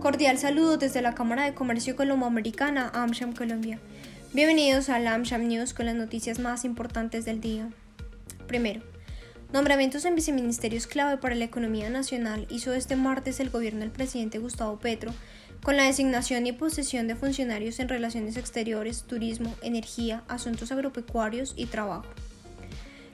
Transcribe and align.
Cordial 0.00 0.38
saludo 0.38 0.78
desde 0.78 1.02
la 1.02 1.14
Cámara 1.14 1.44
de 1.44 1.52
Comercio 1.52 1.94
Colomboamericana, 1.94 2.90
AmSham 2.94 3.34
Colombia. 3.34 3.78
Bienvenidos 4.32 4.88
a 4.88 4.98
la 4.98 5.12
AmSham 5.12 5.46
News 5.46 5.74
con 5.74 5.84
las 5.84 5.94
noticias 5.94 6.38
más 6.38 6.64
importantes 6.64 7.26
del 7.26 7.42
día. 7.42 7.68
Primero, 8.46 8.80
nombramientos 9.52 10.06
en 10.06 10.14
viceministerios 10.14 10.86
clave 10.86 11.18
para 11.18 11.34
la 11.34 11.44
economía 11.44 11.90
nacional 11.90 12.46
hizo 12.48 12.72
este 12.72 12.96
martes 12.96 13.40
el 13.40 13.50
gobierno 13.50 13.80
del 13.80 13.90
presidente 13.90 14.38
Gustavo 14.38 14.78
Petro 14.78 15.12
con 15.62 15.76
la 15.76 15.84
designación 15.84 16.46
y 16.46 16.52
posesión 16.52 17.06
de 17.06 17.14
funcionarios 17.14 17.78
en 17.78 17.90
relaciones 17.90 18.38
exteriores, 18.38 19.02
turismo, 19.02 19.54
energía, 19.60 20.24
asuntos 20.28 20.72
agropecuarios 20.72 21.52
y 21.58 21.66
trabajo. 21.66 22.06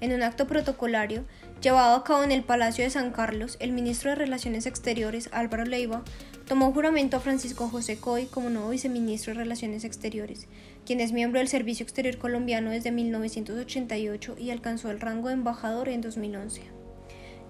En 0.00 0.12
un 0.12 0.22
acto 0.22 0.46
protocolario 0.46 1.24
llevado 1.60 1.94
a 1.94 2.04
cabo 2.04 2.22
en 2.22 2.32
el 2.32 2.42
Palacio 2.42 2.84
de 2.84 2.90
San 2.90 3.10
Carlos, 3.10 3.56
el 3.60 3.72
ministro 3.72 4.10
de 4.10 4.16
Relaciones 4.16 4.64
Exteriores, 4.64 5.28
Álvaro 5.32 5.64
Leiva, 5.64 6.02
tomó 6.48 6.72
juramento 6.72 7.18
a 7.18 7.20
Francisco 7.20 7.68
José 7.68 7.98
Coy 7.98 8.24
como 8.24 8.48
nuevo 8.48 8.70
viceministro 8.70 9.34
de 9.34 9.40
Relaciones 9.40 9.84
Exteriores, 9.84 10.48
quien 10.86 11.00
es 11.00 11.12
miembro 11.12 11.38
del 11.38 11.48
Servicio 11.48 11.84
Exterior 11.84 12.16
colombiano 12.16 12.70
desde 12.70 12.92
1988 12.92 14.36
y 14.38 14.50
alcanzó 14.50 14.90
el 14.90 15.00
rango 15.00 15.28
de 15.28 15.34
embajador 15.34 15.90
en 15.90 16.00
2011. 16.00 16.79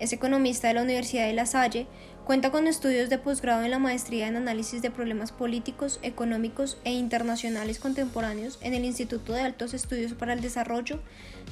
Es 0.01 0.15
economista 0.15 0.67
de 0.67 0.75
la 0.75 0.83
Universidad 0.83 1.27
de 1.27 1.35
La 1.35 1.45
Salle, 1.45 1.87
cuenta 2.25 2.51
con 2.51 2.67
estudios 2.67 3.11
de 3.11 3.19
posgrado 3.19 3.63
en 3.65 3.71
la 3.71 3.79
maestría 3.79 4.29
en 4.29 4.37
análisis 4.37 4.81
de 4.81 4.91
problemas 4.91 5.31
políticos, 5.31 6.01
económicos 6.03 6.79
e 6.85 6.93
internacionales 6.93 7.79
contemporáneos 7.79 8.59
en 8.63 8.73
el 8.73 8.87
Instituto 8.87 9.35
de 9.35 9.43
Altos 9.43 9.75
Estudios 9.75 10.15
para 10.15 10.33
el 10.33 10.41
Desarrollo 10.41 11.01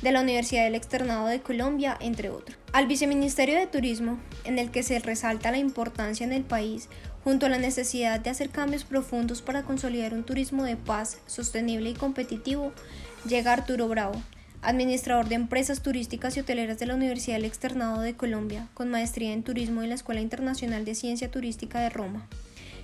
de 0.00 0.12
la 0.12 0.22
Universidad 0.22 0.64
del 0.64 0.76
Externado 0.76 1.26
de 1.26 1.42
Colombia, 1.42 1.98
entre 2.00 2.30
otros. 2.30 2.56
Al 2.72 2.86
Viceministerio 2.86 3.58
de 3.58 3.66
Turismo, 3.66 4.18
en 4.44 4.58
el 4.58 4.70
que 4.70 4.82
se 4.82 4.98
resalta 4.98 5.50
la 5.50 5.58
importancia 5.58 6.24
en 6.24 6.32
el 6.32 6.44
país 6.44 6.88
junto 7.24 7.44
a 7.44 7.50
la 7.50 7.58
necesidad 7.58 8.18
de 8.18 8.30
hacer 8.30 8.48
cambios 8.48 8.84
profundos 8.84 9.42
para 9.42 9.64
consolidar 9.64 10.14
un 10.14 10.24
turismo 10.24 10.64
de 10.64 10.76
paz, 10.76 11.18
sostenible 11.26 11.90
y 11.90 11.94
competitivo, 11.94 12.72
llega 13.26 13.52
Arturo 13.52 13.88
Bravo, 13.88 14.22
administrador 14.62 15.28
de 15.28 15.36
empresas 15.36 15.82
turísticas 15.82 16.36
y 16.36 16.40
hoteleras 16.40 16.78
de 16.78 16.86
la 16.86 16.94
Universidad 16.94 17.36
del 17.36 17.44
Externado 17.44 18.00
de 18.00 18.16
Colombia, 18.16 18.68
con 18.74 18.90
maestría 18.90 19.32
en 19.32 19.42
turismo 19.42 19.82
en 19.82 19.90
la 19.90 19.94
Escuela 19.94 20.20
Internacional 20.20 20.84
de 20.84 20.94
Ciencia 20.94 21.30
Turística 21.30 21.80
de 21.80 21.90
Roma. 21.90 22.26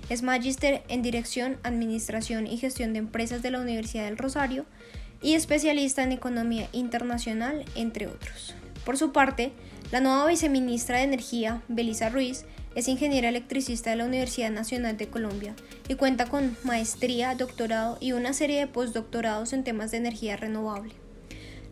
Es 0.09 0.21
magíster 0.21 0.83
en 0.87 1.01
Dirección, 1.01 1.57
Administración 1.63 2.47
y 2.47 2.57
Gestión 2.57 2.93
de 2.93 2.99
Empresas 2.99 3.41
de 3.41 3.51
la 3.51 3.59
Universidad 3.59 4.05
del 4.05 4.17
Rosario 4.17 4.65
y 5.21 5.33
especialista 5.33 6.03
en 6.03 6.11
Economía 6.11 6.69
Internacional, 6.71 7.65
entre 7.75 8.07
otros. 8.07 8.53
Por 8.85 8.97
su 8.97 9.11
parte, 9.11 9.51
la 9.91 9.99
nueva 9.99 10.27
viceministra 10.27 10.97
de 10.97 11.03
Energía, 11.03 11.61
Belisa 11.67 12.09
Ruiz, 12.09 12.45
es 12.75 12.87
ingeniera 12.87 13.29
electricista 13.29 13.89
de 13.89 13.95
la 13.95 14.05
Universidad 14.05 14.51
Nacional 14.51 14.97
de 14.97 15.07
Colombia 15.07 15.55
y 15.87 15.95
cuenta 15.95 16.25
con 16.25 16.55
maestría, 16.63 17.33
doctorado 17.33 17.97
y 17.99 18.11
una 18.11 18.33
serie 18.33 18.59
de 18.59 18.67
postdoctorados 18.67 19.53
en 19.53 19.63
temas 19.63 19.91
de 19.91 19.97
energía 19.97 20.35
renovable. 20.35 21.04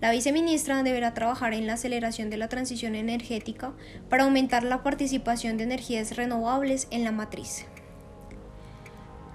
La 0.04 0.12
viceministra 0.12 0.84
deberá 0.84 1.14
trabajar 1.14 1.54
en 1.54 1.66
la 1.66 1.76
aceleración 1.76 2.30
de 2.30 2.36
la 2.36 2.50
transición 2.50 2.94
energética 2.94 3.72
para 4.10 4.26
aumentar 4.26 4.66
la 4.66 4.84
participación 4.84 5.56
de 5.56 5.64
energías 5.64 6.18
renovables 6.18 6.90
en 6.92 7.06
la 7.06 7.14
matriz. 7.14 7.64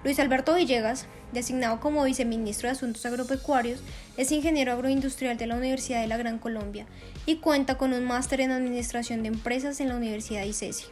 Luis 0.03 0.19
Alberto 0.19 0.53
Villegas, 0.53 1.07
designado 1.33 1.79
como 1.79 2.03
viceministro 2.03 2.67
de 2.67 2.73
Asuntos 2.73 3.03
Agropecuarios, 3.07 3.81
es 4.15 4.31
ingeniero 4.31 4.73
agroindustrial 4.73 5.37
de 5.37 5.47
la 5.47 5.55
Universidad 5.55 6.01
de 6.01 6.07
la 6.07 6.17
Gran 6.17 6.37
Colombia 6.37 6.85
y 7.25 7.37
cuenta 7.37 7.79
con 7.79 7.91
un 7.91 8.03
máster 8.05 8.39
en 8.39 8.51
Administración 8.51 9.23
de 9.23 9.29
Empresas 9.29 9.79
en 9.79 9.89
la 9.89 9.95
Universidad 9.95 10.41
de 10.41 10.49
ICESI. 10.49 10.85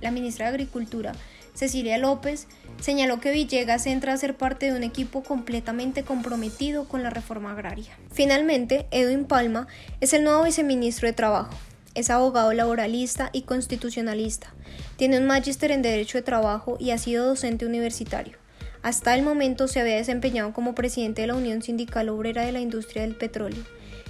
La 0.00 0.10
ministra 0.10 0.46
de 0.46 0.54
Agricultura, 0.54 1.12
Cecilia 1.54 1.98
López, 1.98 2.48
señaló 2.80 3.20
que 3.20 3.30
Villegas 3.30 3.86
entra 3.86 4.12
a 4.12 4.16
ser 4.16 4.36
parte 4.36 4.66
de 4.66 4.76
un 4.76 4.82
equipo 4.82 5.22
completamente 5.22 6.02
comprometido 6.02 6.88
con 6.88 7.02
la 7.02 7.10
reforma 7.10 7.52
agraria. 7.52 7.96
Finalmente, 8.10 8.86
Edwin 8.90 9.24
Palma 9.24 9.68
es 10.00 10.12
el 10.12 10.24
nuevo 10.24 10.44
viceministro 10.44 11.06
de 11.06 11.12
Trabajo. 11.12 11.54
Es 11.94 12.08
abogado 12.08 12.52
laboralista 12.54 13.28
y 13.32 13.42
constitucionalista. 13.42 14.54
Tiene 14.96 15.18
un 15.18 15.26
magíster 15.26 15.70
en 15.70 15.82
Derecho 15.82 16.18
de 16.18 16.22
Trabajo 16.22 16.76
y 16.80 16.90
ha 16.90 16.98
sido 16.98 17.26
docente 17.26 17.66
universitario. 17.66 18.38
Hasta 18.82 19.14
el 19.14 19.22
momento 19.22 19.68
se 19.68 19.80
había 19.80 19.96
desempeñado 19.96 20.52
como 20.52 20.74
presidente 20.74 21.20
de 21.20 21.28
la 21.28 21.34
Unión 21.34 21.62
Sindical 21.62 22.08
Obrera 22.08 22.44
de 22.44 22.52
la 22.52 22.60
Industria 22.60 23.02
del 23.02 23.14
Petróleo 23.14 23.62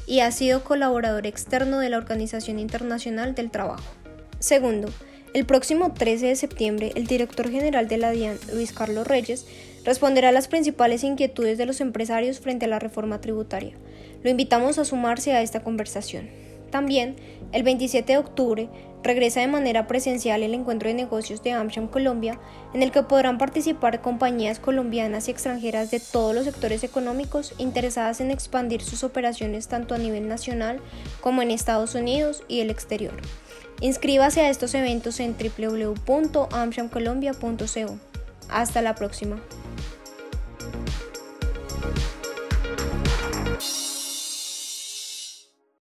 y 0.06 0.20
ha 0.20 0.30
sido 0.30 0.64
colaborador 0.64 1.26
externo 1.26 1.78
de 1.78 1.90
la 1.90 1.98
Organización 1.98 2.58
Internacional 2.58 3.34
del 3.34 3.50
Trabajo. 3.50 3.92
Segundo, 4.38 4.88
el 5.34 5.46
próximo 5.46 5.92
13 5.92 6.26
de 6.26 6.36
septiembre, 6.36 6.92
el 6.94 7.06
director 7.06 7.50
general 7.50 7.88
de 7.88 7.96
la 7.96 8.10
DIAN, 8.10 8.38
Luis 8.52 8.72
Carlos 8.72 9.06
Reyes, 9.06 9.46
responderá 9.84 10.28
a 10.28 10.32
las 10.32 10.48
principales 10.48 11.04
inquietudes 11.04 11.58
de 11.58 11.66
los 11.66 11.80
empresarios 11.80 12.40
frente 12.40 12.66
a 12.66 12.68
la 12.68 12.78
reforma 12.78 13.20
tributaria. 13.20 13.72
Lo 14.22 14.30
invitamos 14.30 14.78
a 14.78 14.84
sumarse 14.84 15.32
a 15.32 15.42
esta 15.42 15.62
conversación. 15.62 16.28
También, 16.70 17.16
el 17.52 17.62
27 17.62 18.12
de 18.12 18.18
octubre, 18.18 18.68
regresa 19.02 19.40
de 19.40 19.48
manera 19.48 19.86
presencial 19.86 20.42
el 20.42 20.54
encuentro 20.54 20.88
de 20.88 20.94
negocios 20.94 21.42
de 21.42 21.52
AmSham 21.52 21.88
Colombia, 21.88 22.38
en 22.74 22.82
el 22.82 22.92
que 22.92 23.02
podrán 23.02 23.38
participar 23.38 24.00
compañías 24.00 24.58
colombianas 24.58 25.28
y 25.28 25.30
extranjeras 25.30 25.90
de 25.90 26.00
todos 26.00 26.34
los 26.34 26.44
sectores 26.44 26.84
económicos 26.84 27.54
interesadas 27.58 28.20
en 28.20 28.30
expandir 28.30 28.82
sus 28.82 29.04
operaciones 29.04 29.68
tanto 29.68 29.94
a 29.94 29.98
nivel 29.98 30.28
nacional 30.28 30.80
como 31.20 31.42
en 31.42 31.50
Estados 31.50 31.94
Unidos 31.94 32.42
y 32.48 32.60
el 32.60 32.70
exterior. 32.70 33.14
Inscríbase 33.80 34.42
a 34.42 34.50
estos 34.50 34.74
eventos 34.74 35.18
en 35.20 35.36
www.amshamcolombia.co. 35.36 37.98
Hasta 38.48 38.82
la 38.82 38.94
próxima. 38.94 39.40